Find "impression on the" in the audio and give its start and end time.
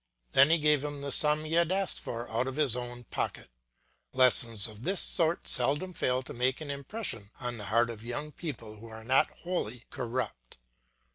6.71-7.65